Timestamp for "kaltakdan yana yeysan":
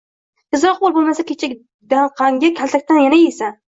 2.61-3.55